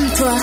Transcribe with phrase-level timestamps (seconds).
[0.00, 0.34] Comme toi,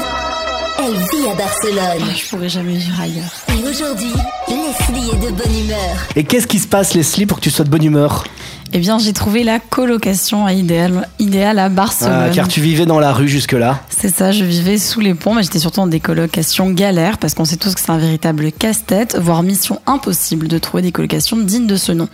[0.78, 2.08] elle vit à Barcelone.
[2.16, 3.32] Je pourrais jamais vivre ailleurs.
[3.50, 4.12] Et aujourd'hui,
[4.48, 5.98] Leslie est de bonne humeur.
[6.16, 8.26] Et qu'est-ce qui se passe, Leslie, pour que tu sois de bonne humeur?
[8.72, 12.28] Eh bien, j'ai trouvé la colocation idéale, idéale à Barcelone.
[12.28, 13.82] Ah, Car tu vivais dans la rue jusque-là.
[14.00, 17.34] C'est ça, je vivais sous les ponts, mais j'étais surtout en des colocations galères, parce
[17.34, 21.36] qu'on sait tous que c'est un véritable casse-tête, voire mission impossible de trouver des colocations
[21.36, 22.08] dignes de ce nom.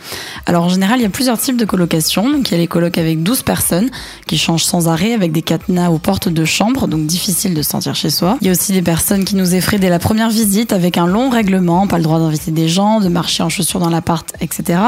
[0.45, 2.29] Alors en général, il y a plusieurs types de colocations.
[2.29, 3.89] Donc il y a les colocs avec 12 personnes,
[4.27, 7.71] qui changent sans arrêt, avec des cadenas aux portes de chambre, donc difficile de se
[7.71, 8.37] sentir chez soi.
[8.39, 11.05] Il y a aussi des personnes qui nous effraient dès la première visite, avec un
[11.05, 14.79] long règlement, pas le droit d'inviter des gens, de marcher en chaussures dans l'appart, etc.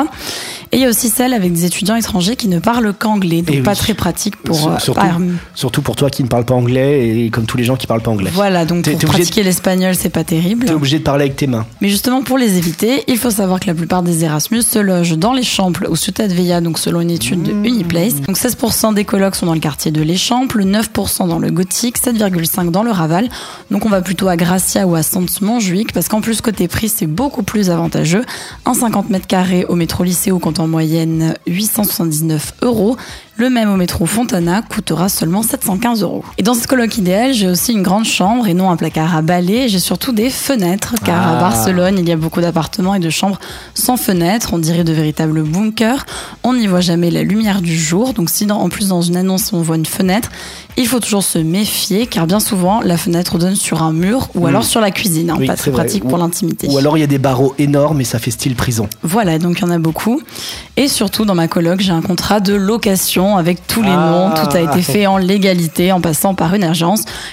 [0.71, 3.63] Et il y a aussi celles avec des étudiants étrangers qui ne parlent qu'anglais, donc
[3.63, 3.77] pas oui.
[3.77, 4.69] très pratique pour...
[4.69, 5.01] Euh, surtout,
[5.55, 8.01] surtout pour toi qui ne parle pas anglais et comme tous les gens qui parlent
[8.01, 8.29] pas anglais.
[8.33, 10.65] Voilà, donc pour obligé de- pratiquer l'espagnol, c'est pas terrible.
[10.65, 11.65] T'es obligé de parler avec tes mains.
[11.81, 15.17] Mais justement, pour les éviter, il faut savoir que la plupart des Erasmus se logent
[15.17, 18.15] dans l'Échampes ou Ciutat Vella, donc selon une étude de Uniplace.
[18.21, 22.71] Donc 16% des colocs sont dans le quartier de l'Échampes, 9% dans le Gothique, 7,5%
[22.71, 23.29] dans le Raval.
[23.71, 27.07] Donc on va plutôt à Gracia ou à Sants-Montjuic, parce qu'en plus, côté prix, c'est
[27.07, 28.23] beaucoup plus avantageux.
[28.65, 32.97] Un 50 mètres carrés au métro Lycéo compte en moyenne 879 euros.
[33.37, 36.23] Le même au métro Fontana coûtera seulement 715 euros.
[36.37, 39.21] Et dans cette coloc idéale, j'ai aussi une grande chambre et non un placard à
[39.21, 39.69] balai.
[39.69, 41.37] J'ai surtout des fenêtres, car Ah.
[41.37, 43.39] à Barcelone, il y a beaucoup d'appartements et de chambres
[43.73, 44.49] sans fenêtres.
[44.51, 46.05] On dirait de véritables bunkers.
[46.43, 48.11] On n'y voit jamais la lumière du jour.
[48.11, 50.29] Donc si dans- en plus dans une annonce on voit une fenêtre,
[50.75, 54.45] il faut toujours se méfier, car bien souvent la fenêtre donne sur un mur ou
[54.45, 55.29] alors sur la cuisine.
[55.29, 55.83] hein, Oui, pas très vrai.
[55.83, 56.67] pratique Ou- pour l'intimité.
[56.69, 58.89] Ou alors il y a des barreaux énormes et ça fait style prison.
[59.01, 60.21] Voilà, donc il y en a beaucoup.
[60.75, 64.09] Et surtout, dans ma coloc, j'ai un contrat de location avec tous les Ah.
[64.11, 64.31] noms.
[64.43, 66.64] Tout a été fait en légalité, en passant par une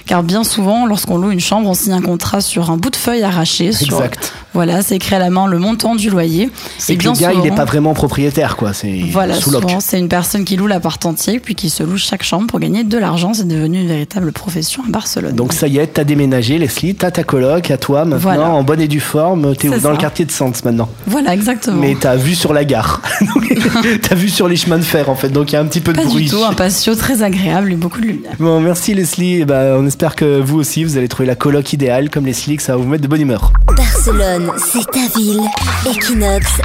[0.06, 2.96] Car bien souvent, lorsqu'on loue une chambre, on signe un contrat sur un bout de
[2.96, 3.72] feuille arraché.
[3.72, 4.32] Sur, Exact.
[4.54, 6.50] voilà, c'est écrit à la main le montant du loyer.
[6.78, 8.72] C'est que le bien gars, il souvent- n'est pas vraiment propriétaire, quoi.
[8.72, 11.96] C'est Voilà, sous souvent, c'est une personne qui loue l'appart entier, puis qui se loue
[11.96, 13.32] chaque chambre pour gagner de l'argent.
[13.34, 15.34] C'est devenu une véritable profession à Barcelone.
[15.34, 18.50] Donc ça y est, t'as déménagé, Leslie, t'as ta coloc, à toi maintenant, Voilà.
[18.50, 19.54] en bonne et due forme.
[19.56, 20.88] T'es dans le quartier de Sants maintenant.
[21.06, 21.76] voilà, exactement.
[21.80, 23.00] Mais t'as vu sur la gare.
[24.08, 25.28] t'as vu sur les chemins de fer, en fait.
[25.28, 26.24] Donc il y a un petit peu de pas bruit.
[26.24, 28.32] du tout, un patio très agréable et beaucoup de lumière.
[28.38, 29.21] Bon, merci Leslie.
[29.24, 32.56] Et ben, on espère que vous aussi, vous allez trouver la coloc idéale comme Leslie,
[32.56, 33.52] que ça va vous mettre de bonne humeur.
[33.76, 35.40] Barcelone, c'est ta ville.
[35.86, 36.60] Equinox,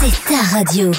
[0.00, 0.90] c'est ta radio.